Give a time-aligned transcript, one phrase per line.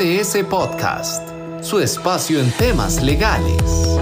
[0.00, 1.28] BDS Podcast,
[1.60, 3.98] su espacio en temas legales.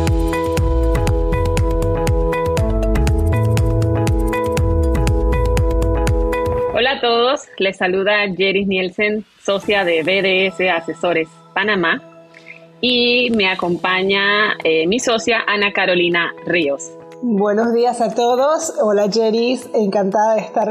[6.72, 12.01] Hola a todos, les saluda Jeris Nielsen, socia de BDS Asesores Panamá,
[12.80, 16.92] y me acompaña eh, mi socia Ana Carolina Ríos.
[17.23, 20.69] Buenos días a todos, hola Jeris, encantada de estar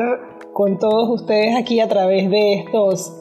[0.54, 3.12] con todos ustedes aquí a través de estos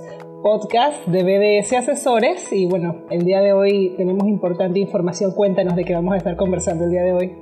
[0.42, 5.84] podcasts de BDS Asesores y bueno, el día de hoy tenemos importante información, cuéntanos de
[5.84, 7.32] qué vamos a estar conversando el día de hoy.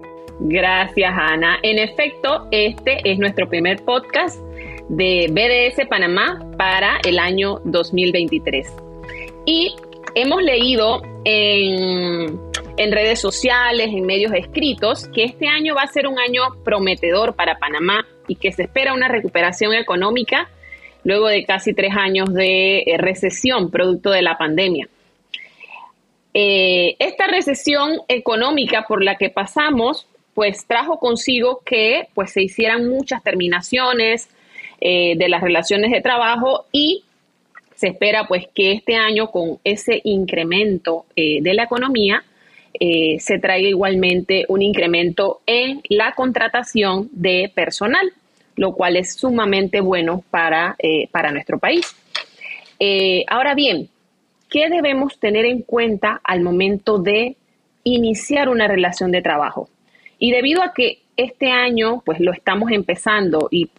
[0.41, 4.41] Gracias Ana, en efecto este es nuestro primer podcast
[4.89, 8.73] de BDS Panamá para el año 2023.
[9.47, 9.75] Y
[10.15, 12.41] hemos leído en,
[12.77, 17.35] en, redes sociales, en medios escritos, que este año va a ser un año prometedor
[17.35, 20.49] para Panamá y que se espera una recuperación económica
[21.05, 24.89] luego de casi tres años de eh, recesión producto de la pandemia.
[26.33, 32.89] Eh, esta recesión económica por la que pasamos, pues trajo consigo que pues, se hicieran
[32.89, 34.29] muchas terminaciones,
[34.81, 37.05] eh, de las relaciones de trabajo y
[37.77, 42.23] se espera pues que este año con ese incremento de la economía
[42.79, 48.13] se traiga igualmente un incremento en la contratación de personal,
[48.57, 50.77] lo cual es sumamente bueno para,
[51.11, 51.95] para nuestro país.
[53.29, 53.89] ahora bien,
[54.49, 57.37] ¿qué debemos tener en cuenta al momento de
[57.83, 59.69] iniciar una relación de trabajo?
[60.19, 63.71] Y debido a que este año pues lo estamos empezando y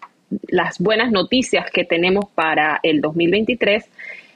[0.48, 3.86] las buenas noticias que tenemos para el 2023,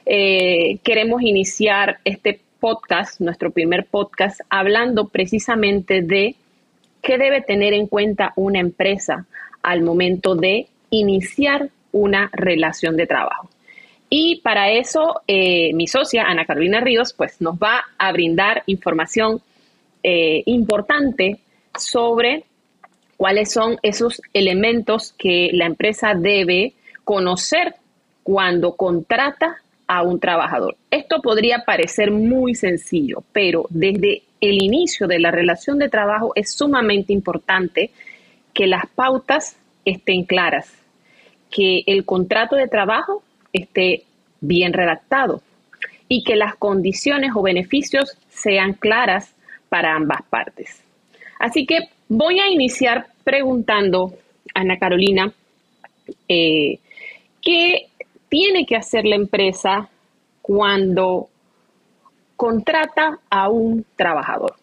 [0.06, 6.34] eh, queremos iniciar este podcast, nuestro primer podcast, hablando precisamente de
[7.02, 9.26] qué debe tener en cuenta una empresa
[9.62, 13.48] al momento de iniciar una relación de trabajo.
[14.08, 19.40] Y para eso, eh, mi socia, Ana Carolina Ríos, pues nos va a brindar información
[20.02, 21.38] eh, importante
[21.78, 22.44] sobre
[23.16, 26.72] cuáles son esos elementos que la empresa debe
[27.04, 27.74] conocer
[28.22, 29.56] cuando contrata
[29.86, 30.76] a un trabajador.
[30.90, 36.52] Esto podría parecer muy sencillo, pero desde el inicio de la relación de trabajo es
[36.52, 37.90] sumamente importante
[38.52, 40.72] que las pautas estén claras,
[41.50, 43.22] que el contrato de trabajo
[43.52, 44.04] esté
[44.40, 45.42] bien redactado
[46.08, 49.34] y que las condiciones o beneficios sean claras
[49.68, 50.82] para ambas partes.
[51.38, 54.14] Así que Voy a iniciar preguntando,
[54.52, 55.32] Ana Carolina,
[56.28, 56.80] eh,
[57.40, 57.86] ¿qué
[58.28, 59.88] tiene que hacer la empresa
[60.42, 61.28] cuando
[62.34, 64.56] contrata a un trabajador?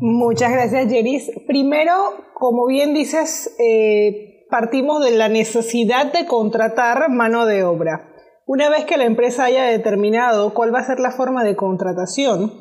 [0.00, 1.28] Muchas gracias, Jeris.
[1.48, 1.92] Primero,
[2.34, 8.08] como bien dices, eh, partimos de la necesidad de contratar mano de obra.
[8.46, 12.52] Una vez que la empresa haya determinado cuál va a ser la forma de contratación,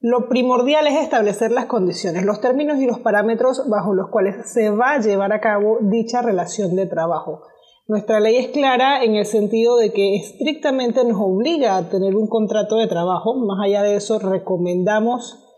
[0.00, 4.70] lo primordial es establecer las condiciones, los términos y los parámetros bajo los cuales se
[4.70, 7.42] va a llevar a cabo dicha relación de trabajo.
[7.86, 12.28] Nuestra ley es clara en el sentido de que estrictamente nos obliga a tener un
[12.28, 13.34] contrato de trabajo.
[13.34, 15.49] Más allá de eso, recomendamos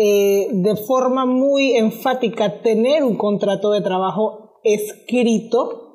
[0.00, 5.86] eh, de forma muy enfática tener un contrato de trabajo escrito.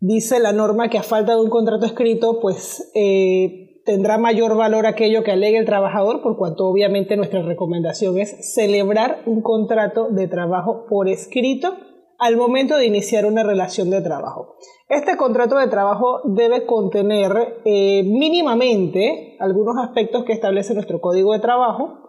[0.00, 4.86] Dice la norma que a falta de un contrato escrito, pues eh, tendrá mayor valor
[4.86, 10.28] aquello que alegue el trabajador, por cuanto obviamente nuestra recomendación es celebrar un contrato de
[10.28, 11.74] trabajo por escrito
[12.18, 14.56] al momento de iniciar una relación de trabajo.
[14.88, 21.40] Este contrato de trabajo debe contener eh, mínimamente algunos aspectos que establece nuestro código de
[21.40, 22.06] trabajo.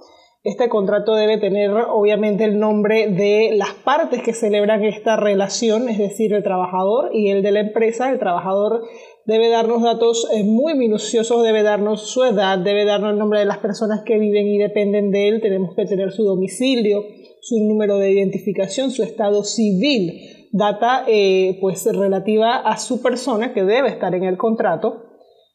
[0.47, 5.97] Este contrato debe tener obviamente el nombre de las partes que celebran esta relación, es
[5.97, 8.09] decir, el trabajador y el de la empresa.
[8.09, 8.84] El trabajador
[9.25, 13.46] debe darnos datos eh, muy minuciosos, debe darnos su edad, debe darnos el nombre de
[13.46, 17.03] las personas que viven y dependen de él, tenemos que tener su domicilio,
[17.41, 23.66] su número de identificación, su estado civil, data eh, pues relativa a su persona que
[23.66, 25.06] debe estar en el contrato.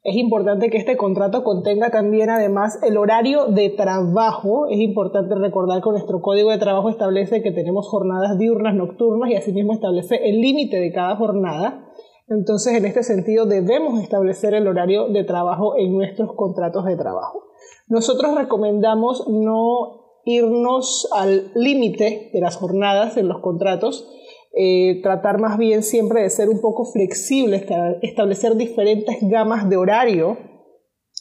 [0.04, 4.66] Es importante que este contrato contenga también además el horario de trabajo.
[4.66, 9.36] Es importante recordar que nuestro código de trabajo establece que tenemos jornadas diurnas, nocturnas y
[9.36, 11.88] asimismo establece el límite de cada jornada.
[12.28, 17.44] Entonces, en este sentido, debemos establecer el horario de trabajo en nuestros contratos de trabajo.
[17.86, 24.08] Nosotros recomendamos no irnos al límite de las jornadas en los contratos,
[24.54, 27.64] eh, tratar más bien siempre de ser un poco flexibles,
[28.02, 30.36] establecer diferentes gamas de horario.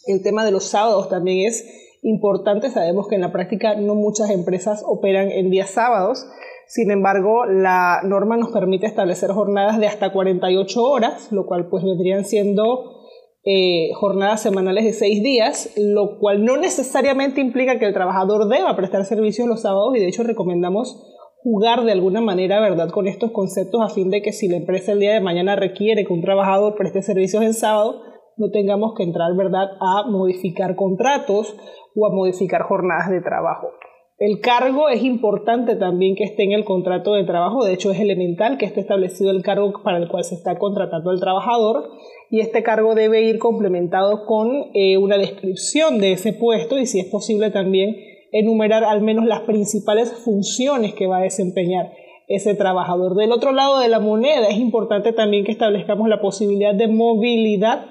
[0.05, 1.63] El tema de los sábados también es
[2.01, 2.69] importante.
[2.69, 6.25] Sabemos que en la práctica no muchas empresas operan en días sábados.
[6.67, 11.83] Sin embargo, la norma nos permite establecer jornadas de hasta 48 horas, lo cual pues
[11.83, 13.01] vendrían siendo
[13.43, 18.75] eh, jornadas semanales de seis días, lo cual no necesariamente implica que el trabajador deba
[18.75, 21.10] prestar servicios los sábados y de hecho recomendamos
[21.43, 24.91] jugar de alguna manera, ¿verdad?, con estos conceptos a fin de que si la empresa
[24.91, 28.01] el día de mañana requiere que un trabajador preste servicios en sábado,
[28.37, 31.55] no tengamos que entrar, ¿verdad?, a modificar contratos
[31.95, 33.69] o a modificar jornadas de trabajo.
[34.17, 37.99] El cargo es importante también que esté en el contrato de trabajo, de hecho es
[37.99, 41.89] elemental que esté establecido el cargo para el cual se está contratando el trabajador
[42.29, 46.99] y este cargo debe ir complementado con eh, una descripción de ese puesto y si
[46.99, 47.95] es posible también
[48.31, 51.91] enumerar al menos las principales funciones que va a desempeñar
[52.27, 53.15] ese trabajador.
[53.15, 57.85] Del otro lado de la moneda es importante también que establezcamos la posibilidad de movilidad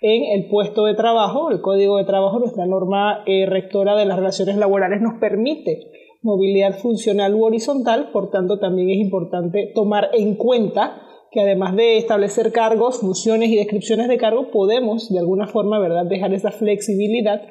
[0.00, 1.50] en el puesto de trabajo.
[1.50, 5.90] El Código de Trabajo, nuestra norma eh, rectora de las relaciones laborales, nos permite
[6.22, 11.96] movilidad funcional u horizontal, por tanto también es importante tomar en cuenta que además de
[11.96, 16.04] establecer cargos, funciones y descripciones de cargo, podemos de alguna forma ¿verdad?
[16.04, 17.42] dejar esa flexibilidad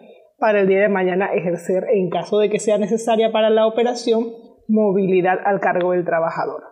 [0.41, 4.33] para el día de mañana ejercer, en caso de que sea necesaria para la operación,
[4.67, 6.63] movilidad al cargo del trabajador.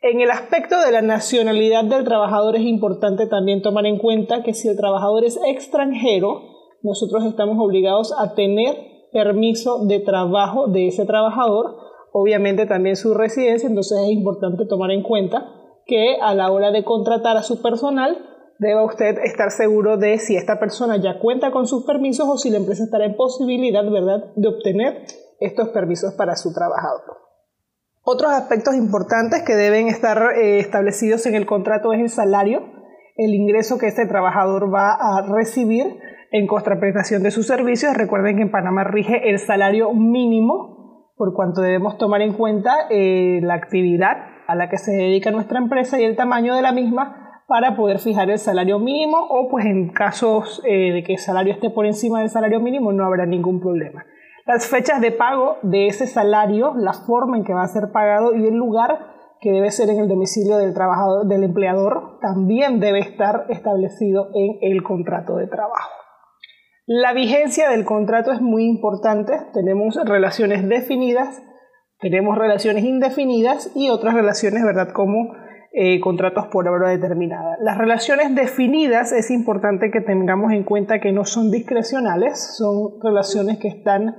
[0.00, 4.54] En el aspecto de la nacionalidad del trabajador es importante también tomar en cuenta que
[4.54, 6.40] si el trabajador es extranjero,
[6.82, 8.76] nosotros estamos obligados a tener
[9.12, 11.76] permiso de trabajo de ese trabajador,
[12.12, 15.52] obviamente también su residencia, entonces es importante tomar en cuenta
[15.84, 18.16] que a la hora de contratar a su personal
[18.62, 22.48] deba usted estar seguro de si esta persona ya cuenta con sus permisos o si
[22.48, 25.02] la empresa estará en posibilidad, ¿verdad?, de obtener
[25.40, 27.18] estos permisos para su trabajador.
[28.04, 32.62] Otros aspectos importantes que deben estar eh, establecidos en el contrato es el salario,
[33.16, 35.98] el ingreso que este trabajador va a recibir
[36.30, 37.94] en contraprestación de sus servicios.
[37.96, 43.40] Recuerden que en Panamá rige el salario mínimo, por cuanto debemos tomar en cuenta eh,
[43.42, 44.16] la actividad
[44.46, 47.21] a la que se dedica nuestra empresa y el tamaño de la misma
[47.52, 51.52] para poder fijar el salario mínimo o pues en casos eh, de que el salario
[51.52, 54.06] esté por encima del salario mínimo no habrá ningún problema
[54.46, 58.34] las fechas de pago de ese salario, la forma en que va a ser pagado
[58.34, 58.98] y el lugar
[59.40, 64.58] que debe ser en el domicilio del trabajador, del empleador, también debe estar establecido en
[64.60, 65.90] el contrato de trabajo.
[66.86, 69.32] La vigencia del contrato es muy importante.
[69.52, 71.42] Tenemos relaciones definidas,
[72.00, 74.92] tenemos relaciones indefinidas y otras relaciones, ¿verdad?
[74.92, 75.34] Como
[75.74, 77.56] eh, contratos por obra determinada.
[77.60, 83.58] Las relaciones definidas es importante que tengamos en cuenta que no son discrecionales, son relaciones
[83.58, 84.14] que están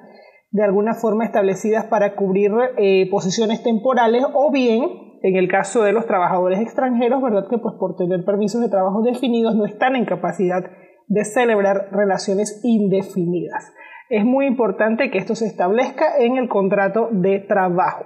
[0.49, 4.83] de alguna forma establecidas para cubrir eh, posiciones temporales o bien,
[5.21, 7.47] en el caso de los trabajadores extranjeros, ¿verdad?
[7.49, 10.63] Que pues por tener permisos de trabajo definidos no están en capacidad
[11.07, 13.73] de celebrar relaciones indefinidas.
[14.09, 18.05] Es muy importante que esto se establezca en el contrato de trabajo.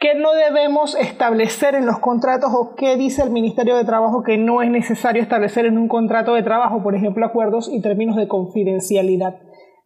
[0.00, 4.38] ¿Qué no debemos establecer en los contratos o qué dice el Ministerio de Trabajo que
[4.38, 6.84] no es necesario establecer en un contrato de trabajo?
[6.84, 9.40] Por ejemplo, acuerdos y términos de confidencialidad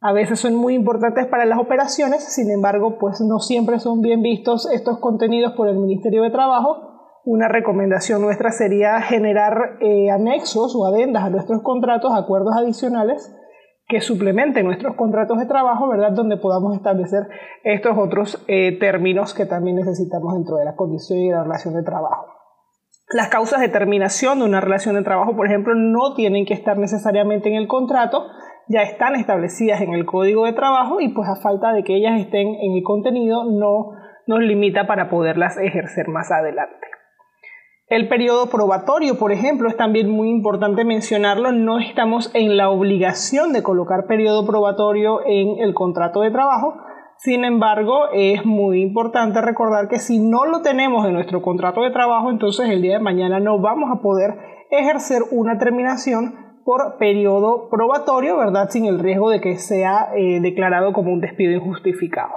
[0.04, 4.20] a veces son muy importantes para las operaciones, sin embargo, pues no siempre son bien
[4.20, 7.20] vistos estos contenidos por el Ministerio de Trabajo.
[7.24, 13.32] Una recomendación nuestra sería generar eh, anexos o adendas a nuestros contratos, acuerdos adicionales
[13.92, 16.12] que suplementen nuestros contratos de trabajo, ¿verdad?
[16.12, 17.28] Donde podamos establecer
[17.62, 21.82] estos otros eh, términos que también necesitamos dentro de la condición y la relación de
[21.82, 22.24] trabajo.
[23.10, 26.78] Las causas de terminación de una relación de trabajo, por ejemplo, no tienen que estar
[26.78, 28.24] necesariamente en el contrato,
[28.66, 32.18] ya están establecidas en el código de trabajo y pues a falta de que ellas
[32.18, 33.90] estén en el contenido no
[34.26, 36.91] nos limita para poderlas ejercer más adelante.
[37.92, 41.52] El periodo probatorio, por ejemplo, es también muy importante mencionarlo.
[41.52, 46.78] No estamos en la obligación de colocar periodo probatorio en el contrato de trabajo.
[47.18, 51.90] Sin embargo, es muy importante recordar que si no lo tenemos en nuestro contrato de
[51.90, 54.38] trabajo, entonces el día de mañana no vamos a poder
[54.70, 58.70] ejercer una terminación por periodo probatorio, ¿verdad?
[58.70, 62.32] Sin el riesgo de que sea eh, declarado como un despido injustificado.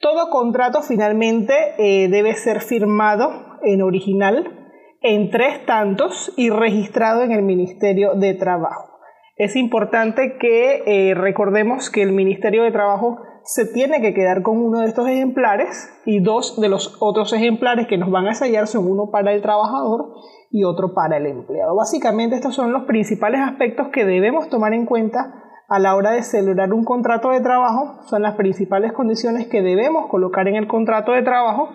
[0.00, 4.60] Todo contrato finalmente eh, debe ser firmado en original
[5.02, 8.98] en tres tantos y registrado en el Ministerio de Trabajo.
[9.36, 14.58] Es importante que eh, recordemos que el Ministerio de Trabajo se tiene que quedar con
[14.58, 18.66] uno de estos ejemplares y dos de los otros ejemplares que nos van a sellar
[18.66, 20.12] son uno para el trabajador
[20.50, 21.74] y otro para el empleado.
[21.74, 25.34] Básicamente estos son los principales aspectos que debemos tomar en cuenta
[25.70, 30.08] a la hora de celebrar un contrato de trabajo, son las principales condiciones que debemos
[30.08, 31.70] colocar en el contrato de trabajo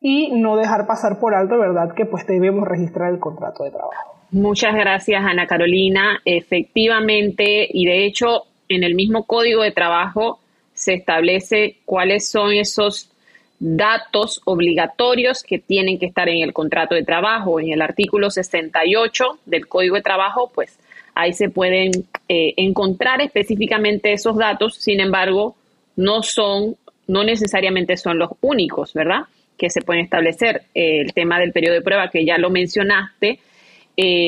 [0.00, 1.94] y no dejar pasar por alto, ¿verdad?
[1.94, 4.14] Que pues debemos registrar el contrato de trabajo.
[4.30, 6.20] Muchas gracias, Ana Carolina.
[6.24, 10.38] Efectivamente, y de hecho, en el mismo código de trabajo
[10.72, 13.10] se establece cuáles son esos
[13.58, 17.60] datos obligatorios que tienen que estar en el contrato de trabajo.
[17.60, 20.78] En el artículo 68 del Código de Trabajo, pues
[21.14, 21.90] ahí se pueden
[22.28, 25.56] eh, encontrar específicamente esos datos, sin embargo,
[25.96, 26.76] no son,
[27.06, 29.24] no necesariamente son los únicos, ¿verdad?
[29.60, 30.62] Que se pueden establecer.
[30.72, 33.38] el tema del periodo de prueba, que ya lo mencionaste,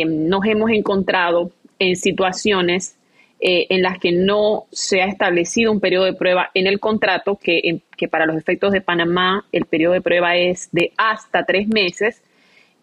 [0.07, 2.97] nos hemos encontrado en situaciones
[3.45, 7.35] eh, en las que no se ha establecido un periodo de prueba en el contrato,
[7.43, 11.67] que, que para los efectos de Panamá el periodo de prueba es de hasta tres
[11.67, 12.23] meses,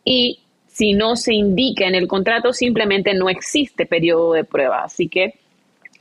[0.04, 4.84] y si no se indica en el contrato, simplemente no existe periodo de prueba.
[4.84, 5.36] Así que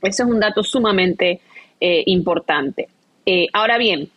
[0.01, 1.39] eso es un dato sumamente
[1.79, 2.89] eh, importante.
[3.25, 4.09] Eh, ahora bien,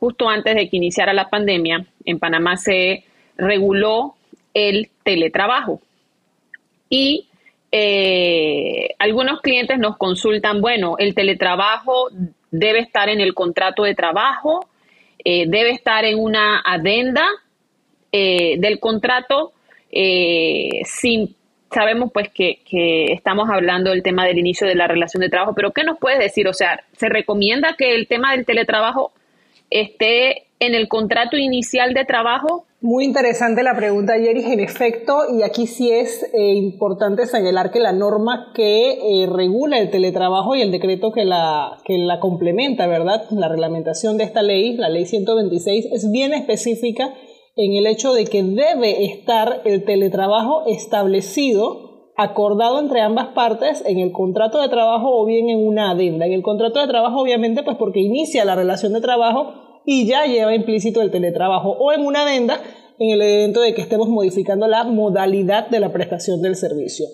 [0.00, 3.04] justo antes de que iniciara la pandemia, en Panamá se
[3.36, 4.14] reguló
[4.54, 5.80] el teletrabajo.
[6.88, 7.28] Y
[7.70, 12.08] eh, algunos clientes nos consultan, bueno, el teletrabajo
[12.50, 14.66] debe estar en el contrato de trabajo,
[15.22, 17.24] eh, debe estar en una adenda
[18.10, 19.52] eh, del contrato,
[19.92, 21.34] sin,
[21.72, 25.52] sabemos pues que, que, estamos hablando del tema del inicio de la relación de trabajo,
[25.54, 26.46] pero ¿qué nos puedes decir?
[26.48, 29.12] O sea, ¿se recomienda que el tema del teletrabajo
[29.70, 35.42] esté en el contrato inicial de trabajo muy interesante la pregunta, Yeris, en efecto, y
[35.42, 40.62] aquí sí es eh, importante señalar que la norma que eh, regula el teletrabajo y
[40.62, 43.24] el decreto que la, que la complementa, ¿verdad?
[43.32, 47.12] La reglamentación de esta ley, la ley 126, es bien específica
[47.54, 53.98] en el hecho de que debe estar el teletrabajo establecido, acordado entre ambas partes en
[53.98, 56.24] el contrato de trabajo o bien en una adenda.
[56.24, 60.26] En el contrato de trabajo, obviamente, pues porque inicia la relación de trabajo y ya
[60.26, 62.60] lleva implícito el teletrabajo o en una adenda
[62.98, 67.06] en el evento de que estemos modificando la modalidad de la prestación del servicio.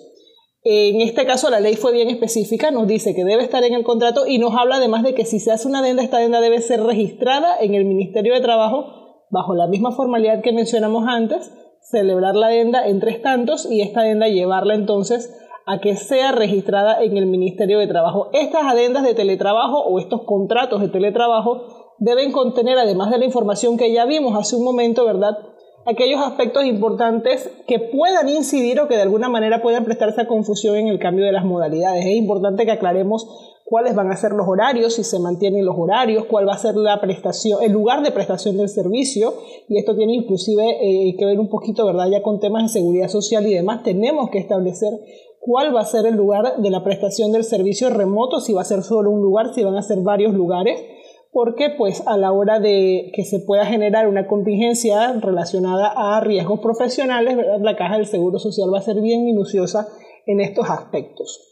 [0.63, 3.85] En este caso la ley fue bien específica, nos dice que debe estar en el
[3.85, 6.59] contrato y nos habla además de que si se hace una adenda, esta adenda debe
[6.61, 12.35] ser registrada en el Ministerio de Trabajo bajo la misma formalidad que mencionamos antes, celebrar
[12.35, 15.33] la adenda en tres tantos y esta adenda llevarla entonces
[15.65, 18.29] a que sea registrada en el Ministerio de Trabajo.
[18.33, 23.77] Estas adendas de teletrabajo o estos contratos de teletrabajo deben contener, además de la información
[23.77, 25.37] que ya vimos hace un momento, ¿verdad?
[25.85, 30.75] Aquellos aspectos importantes que puedan incidir o que de alguna manera puedan prestarse a confusión
[30.75, 32.05] en el cambio de las modalidades.
[32.05, 33.25] Es importante que aclaremos
[33.63, 36.75] cuáles van a ser los horarios, si se mantienen los horarios, cuál va a ser
[36.75, 39.33] la prestación, el lugar de prestación del servicio,
[39.69, 42.09] y esto tiene inclusive eh, que ver un poquito, ¿verdad?
[42.09, 44.91] Ya con temas de seguridad social y demás, tenemos que establecer
[45.39, 48.65] cuál va a ser el lugar de la prestación del servicio remoto, si va a
[48.65, 50.81] ser solo un lugar, si van a ser varios lugares
[51.31, 56.59] porque pues a la hora de que se pueda generar una contingencia relacionada a riesgos
[56.59, 59.87] profesionales, la caja del Seguro Social va a ser bien minuciosa
[60.25, 61.43] en estos aspectos.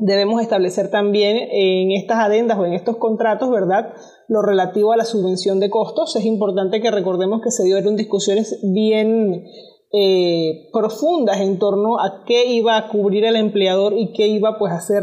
[0.00, 3.94] Debemos establecer también en estas adendas o en estos contratos, ¿verdad?,
[4.28, 6.14] lo relativo a la subvención de costos.
[6.14, 9.44] Es importante que recordemos que se dieron discusiones bien
[9.92, 14.72] eh, profundas en torno a qué iba a cubrir el empleador y qué iba pues
[14.72, 15.02] a hacer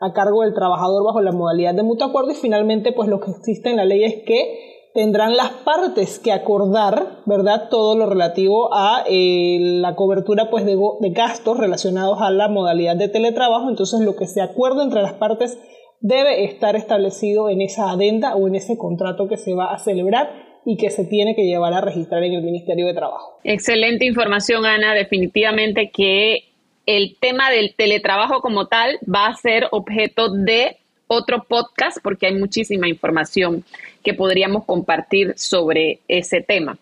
[0.00, 3.30] a cargo del trabajador bajo la modalidad de mutuo acuerdo y finalmente pues lo que
[3.30, 7.68] existe en la ley es que tendrán las partes que acordar, ¿verdad?
[7.70, 12.96] Todo lo relativo a eh, la cobertura pues de, de, gastos relacionados a la modalidad
[12.96, 15.58] de teletrabajo, entonces lo que se acuerda entre las partes
[16.00, 20.30] debe estar establecido en esa adenda o en ese contrato que se va a celebrar
[20.64, 23.38] y que se tiene que llevar a registrar en el Ministerio de Trabajo.
[23.44, 24.94] Excelente información, Ana.
[24.94, 26.47] Definitivamente que
[26.88, 32.34] el tema del teletrabajo como tal va a ser objeto de otro podcast porque hay
[32.34, 33.62] muchísima información
[34.02, 36.78] que podríamos compartir sobre ese tema.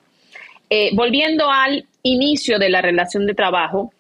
[0.71, 3.93] Eh, volviendo al inicio de la relación de trabajo,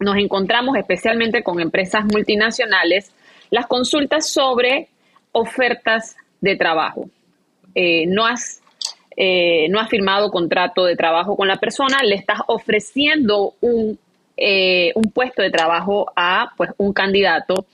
[0.00, 3.12] nos encontramos especialmente con empresas multinacionales
[3.50, 4.88] las consultas sobre
[5.30, 7.08] ofertas de trabajo.
[7.76, 8.60] Eh, no has
[9.16, 13.96] eh, no has firmado contrato de trabajo con la persona, le estás ofreciendo un
[14.36, 17.66] eh, un puesto de trabajo a pues, un candidato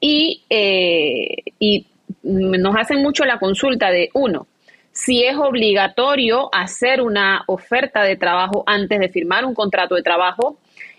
[0.00, 1.86] y, eh, y
[2.22, 4.46] nos hacen mucho la consulta de uno,
[4.92, 10.58] si es obligatorio hacer una oferta de trabajo antes de firmar un contrato de trabajo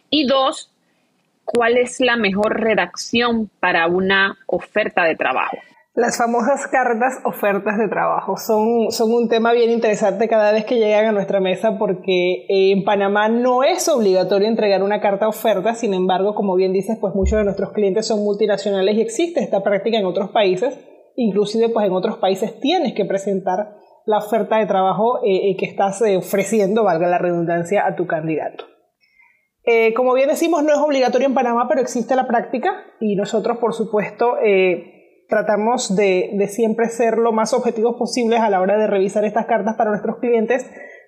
[0.10, 0.70] y dos,
[1.44, 5.58] cuál es la mejor redacción para una oferta de trabajo.
[5.98, 10.76] Las famosas cartas ofertas de trabajo son, son un tema bien interesante cada vez que
[10.76, 15.74] llegan a nuestra mesa porque eh, en Panamá no es obligatorio entregar una carta oferta,
[15.74, 19.64] sin embargo, como bien dices, pues muchos de nuestros clientes son multinacionales y existe esta
[19.64, 20.80] práctica en otros países,
[21.16, 25.66] inclusive pues en otros países tienes que presentar la oferta de trabajo eh, eh, que
[25.66, 28.66] estás ofreciendo, valga la redundancia, a tu candidato.
[29.96, 33.74] como bien decimos, no es obligatorio en Panamá, pero existe la práctica y nosotros, por
[33.74, 34.36] supuesto,
[35.28, 39.76] tratamos de, siempre ser lo más objetivos posibles a la hora de revisar estas cartas
[39.76, 40.66] para nuestros clientes.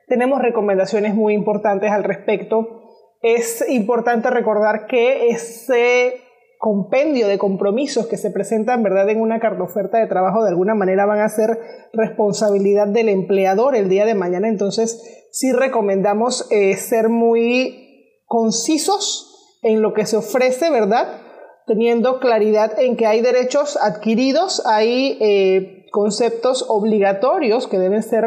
[0.07, 2.83] Tenemos recomendaciones muy importantes al respecto.
[3.21, 6.21] es importante recordar que ese
[6.57, 9.09] compendio de compromisos que se presentan ¿verdad?
[9.09, 11.57] en una carta oferta de trabajo de alguna manera van a ser
[11.93, 14.49] responsabilidad del empleador el día de mañana.
[14.49, 21.28] Entonces, sí recomendamos eh, ser muy concisos en lo que se ofrece, ¿verdad?
[21.69, 28.23] Teniendo claridad en que hay derechos adquiridos, hay eh, conceptos obligatorios que deben ser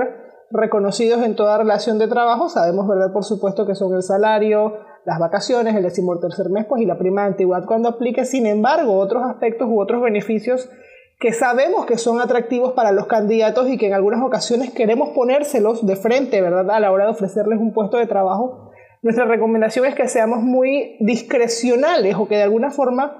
[0.53, 2.49] reconocidos en toda relación de trabajo.
[2.49, 3.13] Sabemos, ¿verdad?
[3.13, 7.23] Por supuesto que son el salario, las vacaciones, el decimotercer mes, pues y la prima
[7.23, 8.25] de antigüedad cuando aplique.
[8.27, 10.71] Sin embargo, otros aspectos u otros beneficios
[11.19, 15.85] que sabemos que son atractivos para los candidatos y que en algunas ocasiones queremos ponérselos
[15.85, 16.71] de frente, ¿verdad?
[16.71, 18.71] A la hora de ofrecerles un puesto de trabajo.
[19.03, 23.19] Nuestra recomendación es que seamos muy discrecionales o que de alguna forma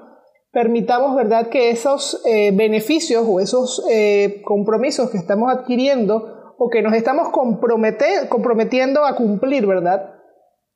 [0.53, 6.81] permitamos, ¿verdad?, que esos eh, beneficios o esos eh, compromisos que estamos adquiriendo o que
[6.81, 10.13] nos estamos comprometiendo a cumplir, ¿verdad?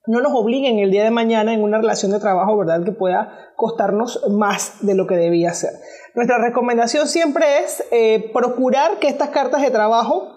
[0.08, 2.84] no nos obliguen el día de mañana en una relación de trabajo, ¿verdad?
[2.84, 5.72] Que pueda costarnos más de lo que debía ser.
[6.16, 10.30] Nuestra recomendación siempre es eh, procurar que estas cartas de trabajo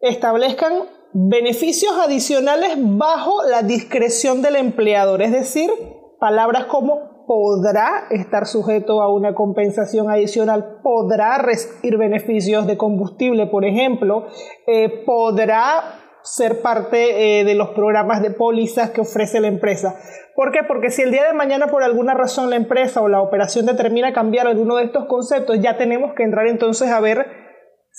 [0.00, 5.70] establezcan beneficios adicionales bajo la discreción del empleador, es decir,
[6.20, 13.66] palabras como podrá estar sujeto a una compensación adicional, podrá recibir beneficios de combustible, por
[13.66, 14.26] ejemplo,
[14.66, 19.94] eh, podrá ser parte eh, de los programas de pólizas que ofrece la empresa.
[20.34, 20.60] ¿Por qué?
[20.66, 24.14] Porque si el día de mañana por alguna razón la empresa o la operación determina
[24.14, 27.47] cambiar alguno de estos conceptos, ya tenemos que entrar entonces a ver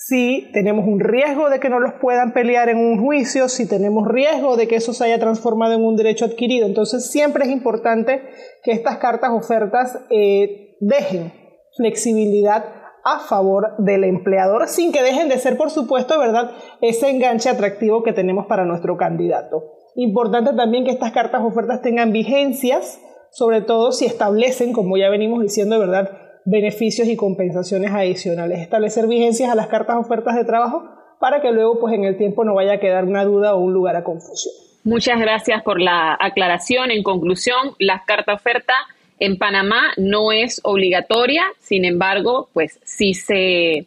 [0.09, 4.07] si tenemos un riesgo de que no los puedan pelear en un juicio, si tenemos
[4.07, 6.65] riesgo de que eso se haya transformado en un derecho adquirido.
[6.65, 8.23] Entonces siempre es importante
[8.63, 11.31] que estas cartas ofertas eh, dejen
[11.77, 12.65] flexibilidad
[13.05, 16.51] a favor del empleador sin que dejen de ser, por supuesto, ¿verdad?,
[16.81, 19.63] ese enganche atractivo que tenemos para nuestro candidato.
[19.95, 22.99] Importante también que estas cartas ofertas tengan vigencias,
[23.31, 28.59] sobre todo si establecen, como ya venimos diciendo, ¿verdad?, beneficios y compensaciones adicionales.
[28.59, 32.43] Establecer vigencias a las cartas ofertas de trabajo para que luego, pues en el tiempo
[32.43, 34.53] no vaya a quedar una duda o un lugar a confusión.
[34.83, 36.89] Muchas gracias por la aclaración.
[36.91, 38.77] En conclusión, las cartas ofertas
[39.19, 43.85] en Panamá no es obligatoria, sin embargo, pues si se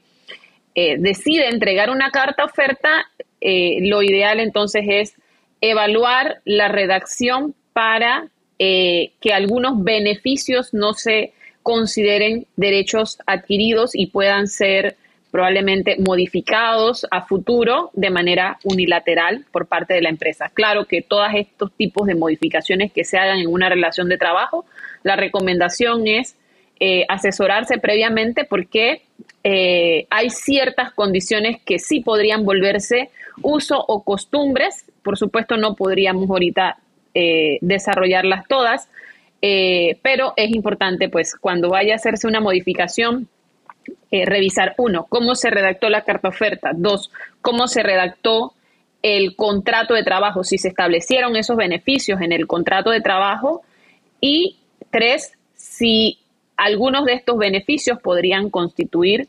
[0.74, 3.06] eh, decide entregar una carta oferta,
[3.40, 5.14] eh, lo ideal entonces es
[5.60, 11.32] evaluar la redacción para eh, que algunos beneficios no se
[11.62, 14.96] consideren derechos adquiridos y puedan ser
[15.30, 20.50] probablemente modificados a futuro de manera unilateral por parte de la empresa.
[20.52, 24.66] Claro que todos estos tipos de modificaciones que se hagan en una relación de trabajo
[25.02, 26.36] la recomendación es
[26.80, 29.02] eh, asesorarse previamente porque
[29.44, 34.84] eh, hay ciertas condiciones que sí podrían volverse uso o costumbres.
[35.02, 36.78] Por supuesto, no podríamos ahorita
[37.14, 38.88] eh, desarrollarlas todas,
[40.02, 43.28] pero es importante, pues, cuando vaya a hacerse una modificación,
[44.10, 48.52] revisar, uno, cómo se redactó la carta oferta, dos, cómo se redactó
[49.02, 53.62] el contrato de trabajo, si se establecieron esos beneficios en el contrato de trabajo
[54.20, 54.58] y
[54.92, 56.18] Tres, si
[56.54, 59.26] algunos de estos beneficios podrían constituir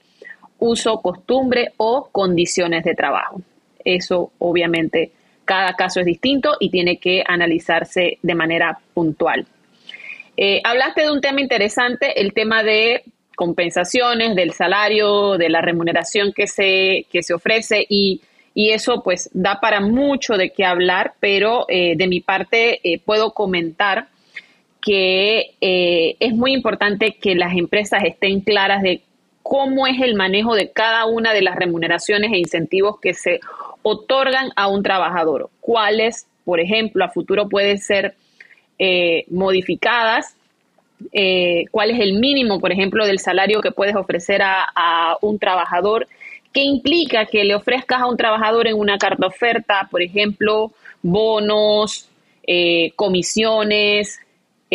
[0.60, 3.41] uso, costumbre o condiciones de trabajo.
[3.86, 5.13] Eso obviamente
[5.45, 9.47] cada caso es distinto y tiene que analizarse de manera puntual.
[10.36, 13.04] Eh, hablaste de un tema interesante, el tema de
[13.36, 18.22] compensaciones, del salario, de la remuneración que se, que se ofrece y,
[18.56, 23.34] eso pues da para mucho de qué hablar, pero eh, de mi parte eh, puedo
[23.34, 24.10] comentar
[24.80, 29.02] que es muy importante que las empresas estén claras de
[29.41, 33.39] cómo es el manejo de cada una de las remuneraciones e incentivos que se
[33.82, 35.50] otorgan a un trabajador.
[35.60, 38.15] Cuáles, por ejemplo, a futuro pueden ser
[38.79, 40.36] eh, modificadas.
[41.12, 46.07] Eh, cuál es el mínimo, por ejemplo, del salario que puedes ofrecer a, un trabajador,
[46.53, 52.09] qué implica que le ofrezcas a un trabajador en una carta oferta, por ejemplo, bonos,
[52.95, 54.19] comisiones,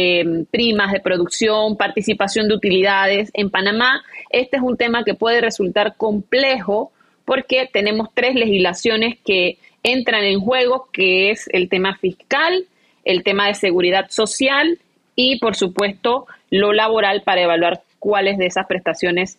[0.01, 3.33] Em, primas de producción, participación de utilidades.
[3.35, 6.93] En Panamá, este es un tema que puede resultar complejo
[7.25, 12.67] porque tenemos tres legislaciones que entran en juego, que es el tema fiscal,
[13.09, 14.79] el tema de seguridad social
[15.17, 19.39] y, por supuesto, lo laboral para evaluar cuáles de esas prestaciones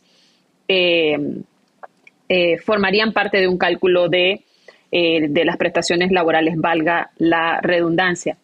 [0.67, 1.43] em,
[2.27, 4.41] eh, formarían parte de un cálculo de,
[4.91, 8.37] eh, de las prestaciones laborales, valga la redundancia.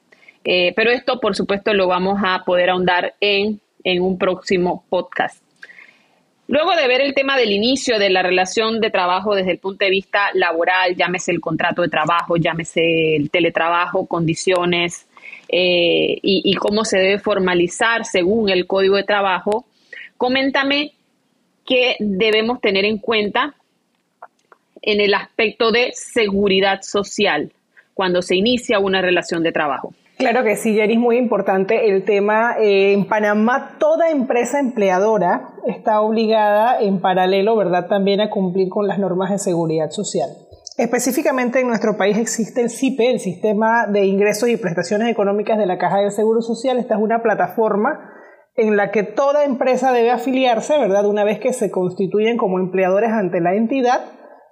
[0.43, 5.41] Eh, pero esto, por supuesto, lo vamos a poder ahondar en, en un próximo podcast.
[6.47, 9.85] Luego de ver el tema del inicio de la relación de trabajo desde el punto
[9.85, 15.07] de vista laboral, llámese el contrato de trabajo, llámese el teletrabajo, condiciones,
[15.49, 19.65] eh, y, cómo se debe formalizar según el Código de Trabajo,
[20.17, 20.93] coméntame
[21.65, 23.55] qué debemos tener en cuenta
[24.81, 27.51] en el aspecto de seguridad social
[27.93, 29.93] cuando se inicia una relación de trabajo.
[30.17, 32.55] Claro que sí, Jerry, es muy importante el tema.
[32.59, 38.87] Eh, en Panamá, toda empresa empleadora está obligada en paralelo, ¿verdad?, también a cumplir con
[38.87, 40.29] las normas de seguridad social.
[40.77, 45.65] Específicamente en nuestro país existe el CIPE, el Sistema de Ingresos y Prestaciones Económicas de
[45.65, 46.77] la Caja del Seguro Social.
[46.77, 48.11] Esta es una plataforma
[48.57, 51.05] en la que toda empresa debe afiliarse, ¿verdad?
[51.05, 54.01] Una vez que se constituyen como empleadores ante la entidad,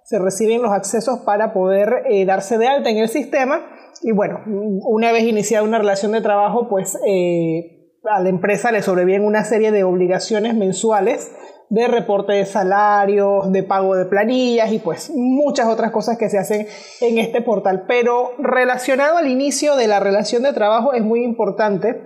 [0.04, 3.62] se reciben los accesos para poder eh, darse de alta en el sistema
[4.02, 8.82] y bueno, una vez iniciada una relación de trabajo, pues eh, a la empresa le
[8.82, 11.32] sobrevienen una serie de obligaciones mensuales
[11.74, 16.38] de reporte de salarios, de pago de planillas y pues muchas otras cosas que se
[16.38, 16.68] hacen
[17.02, 17.86] en este portal.
[17.88, 22.00] Pero relacionado al inicio de la relación de trabajo es muy importante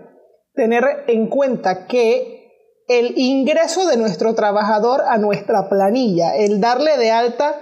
[0.53, 7.11] tener en cuenta que el ingreso de nuestro trabajador a nuestra planilla, el darle de
[7.11, 7.59] alta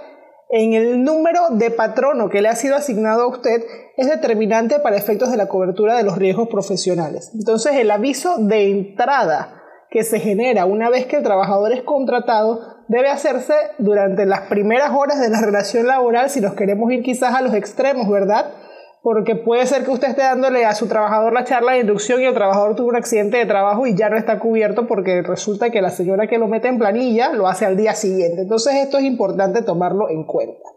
[0.48, 3.64] en el número de patrono que le ha sido asignado a usted
[3.96, 7.32] es determinante para efectos de la cobertura de los riesgos profesionales.
[7.34, 9.64] Entonces, el aviso de entrada
[9.96, 14.90] que se genera una vez que el trabajador es contratado debe hacerse durante las primeras
[14.94, 18.52] horas de la relación laboral si nos queremos ir quizás a los extremos, ¿verdad?
[19.00, 22.26] porque puede ser que usted esté dándole a su trabajador la charla de inducción y
[22.26, 25.80] el trabajador tuvo un accidente de trabajo y ya no está cubierto porque resulta que
[25.80, 28.42] la señora que lo mete en planilla lo hace al día siguiente.
[28.42, 30.68] Entonces esto es importante tomarlo en cuenta.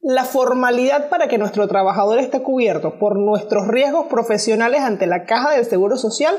[0.00, 5.50] La formalidad para que nuestro trabajador esté cubierto por nuestros riesgos profesionales ante la caja
[5.50, 6.36] del Seguro Social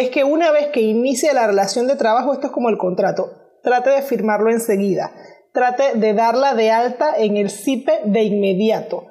[0.00, 3.30] es que una vez que inicie la relación de trabajo, esto es como el contrato,
[3.62, 5.12] trate de firmarlo enseguida,
[5.52, 9.06] trate de darla de alta en el CIPE de inmediato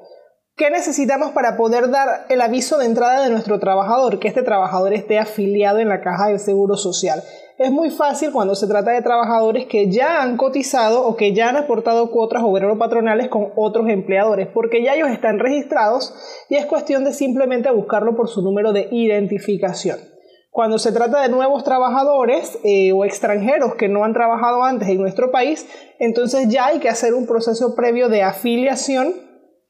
[0.56, 4.20] ¿Qué necesitamos para poder dar el aviso de entrada de nuestro trabajador?
[4.20, 7.24] Que este trabajador esté afiliado en la caja del Seguro Social.
[7.58, 11.50] Es muy fácil cuando se trata de trabajadores que ya han cotizado o que ya
[11.50, 16.14] han aportado cuotas obreros patronales con otros empleadores, porque ya ellos están registrados
[16.50, 20.13] y es cuestión de simplemente buscarlo por su número de identificación.
[20.54, 25.02] Cuando se trata de nuevos trabajadores eh, o extranjeros que no han trabajado antes en
[25.02, 25.68] nuestro país,
[26.00, 29.14] entonces ya hay que hacer un proceso previo de afiliación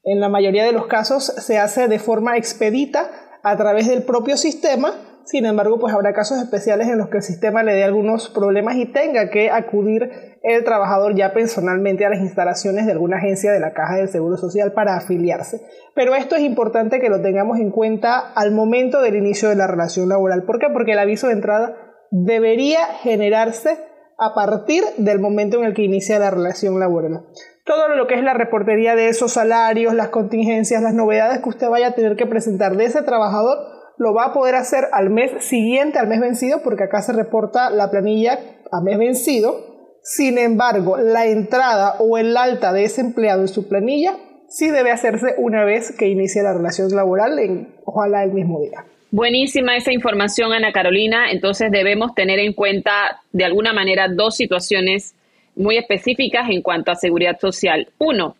[0.04, 3.10] en la mayoría de los casos se hace de forma expedita
[3.42, 4.92] a través del propio sistema.
[5.24, 8.76] Sin embargo, pues habrá casos especiales en los que el sistema le dé algunos problemas
[8.76, 13.60] y tenga que acudir el trabajador ya personalmente a las instalaciones de alguna agencia de
[13.60, 15.62] la Caja del Seguro Social para afiliarse.
[15.94, 19.66] Pero esto es importante que lo tengamos en cuenta al momento del inicio de la
[19.66, 20.44] relación laboral.
[20.44, 20.66] ¿Por qué?
[20.70, 21.76] Porque el aviso de entrada
[22.10, 23.78] debería generarse
[24.18, 27.24] a partir del momento en el que inicia la relación laboral
[27.64, 31.68] todo lo que es la reportería de esos salarios, las contingencias, las novedades que usted
[31.68, 33.56] vaya a tener que presentar de ese trabajador,
[33.96, 37.70] lo va a poder hacer al mes siguiente, al mes vencido, porque acá se reporta
[37.70, 38.38] la planilla
[38.72, 39.74] a mes vencido.
[40.02, 44.16] Sin embargo, la entrada o el alta de ese empleado en su planilla
[44.48, 48.84] sí debe hacerse una vez que inicie la relación laboral, en, ojalá el mismo día.
[49.10, 51.30] Buenísima esa información, Ana Carolina.
[51.30, 55.14] Entonces debemos tener en cuenta de alguna manera dos situaciones
[55.54, 57.88] muy específicas en cuanto a seguridad social.
[57.98, 58.36] Uno,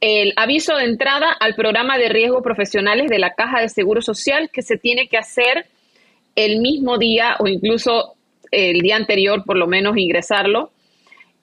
[0.00, 4.50] el aviso de entrada al programa de riesgos profesionales de la Caja de Seguro Social
[4.52, 5.66] que se tiene que hacer
[6.34, 8.14] el mismo día o incluso
[8.50, 10.70] el día anterior, por lo menos ingresarlo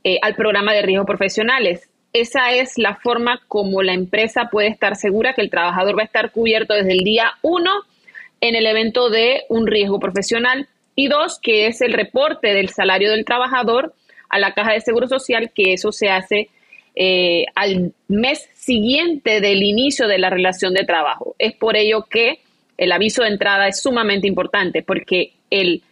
[0.04, 1.90] eh, al programa de riesgos profesionales.
[2.14, 6.06] Esa es la forma como la empresa puede estar segura que el trabajador va a
[6.06, 7.72] estar cubierto desde el día uno
[8.40, 10.68] en el evento de un riesgo profesional.
[10.96, 13.96] Y dos, que es el reporte del salario del trabajador
[14.30, 16.50] a la caja de seguro social, que eso se hace
[16.96, 21.36] eh, al mes siguiente del inicio de la relación de trabajo.
[21.40, 22.40] Es por ello que
[22.78, 25.84] el aviso de entrada es sumamente importante, porque el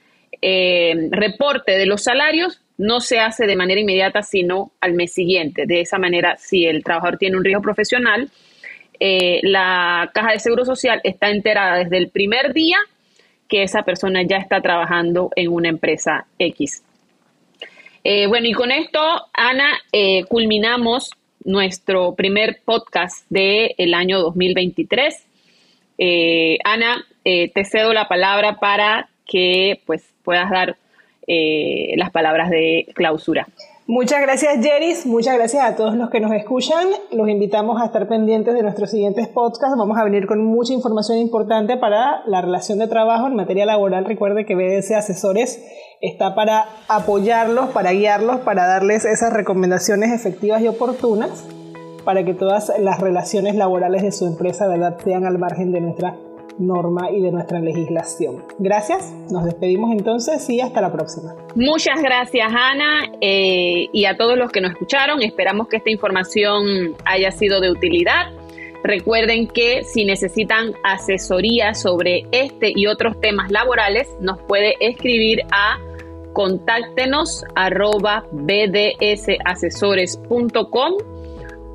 [0.42, 5.66] eh, reporte de los salarios no se hace de manera inmediata, sino al mes siguiente.
[5.68, 8.30] De esa manera, si el trabajador tiene un riesgo profesional,
[9.00, 12.78] eh, la caja de seguro social está enterada desde el primer día
[13.48, 16.84] que esa persona ya está trabajando en una empresa X.
[18.04, 19.00] Eh, bueno, y con esto,
[19.34, 21.12] Ana, eh, culminamos
[21.44, 25.28] nuestro primer podcast del el año 2023.
[25.98, 30.78] Eh, Ana, te cedo la palabra para que pues, puedas dar
[31.28, 33.48] las palabras de clausura.
[33.88, 35.06] Muchas gracias, Jeris.
[35.06, 36.88] Muchas gracias a todos los que nos escuchan.
[37.12, 39.78] Los invitamos a estar pendientes de nuestros siguientes podcasts.
[39.78, 44.06] Vamos a venir con mucha información importante para la relación de trabajo en materia laboral.
[44.06, 45.64] Recuerde que BDS Asesores
[46.02, 51.46] está para apoyarlos, para guiarlos, para darles esas recomendaciones efectivas y oportunas
[52.04, 54.98] para que todas las relaciones laborales de su empresa ¿verdad?
[55.04, 56.16] sean al margen de nuestra
[56.58, 58.44] norma y de nuestra legislación.
[58.60, 61.36] Gracias, nos despedimos entonces y hasta la próxima.
[61.56, 65.22] Muchas gracias Ana eh, y a todos los que nos escucharon.
[65.22, 68.28] Esperamos que esta información haya sido de utilidad.
[68.84, 75.78] Recuerden que si necesitan asesoría sobre este y otros temas laborales, nos puede escribir a
[76.34, 80.94] contáctenos arroba bdsasesores.com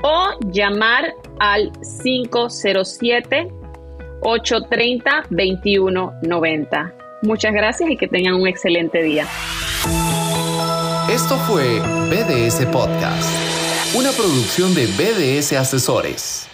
[0.03, 3.49] o llamar al 507
[4.21, 6.95] 830 2190.
[7.23, 9.27] Muchas gracias y que tengan un excelente día.
[11.11, 13.31] Esto fue BDS Podcast,
[13.95, 16.49] una producción de BDS Asesores.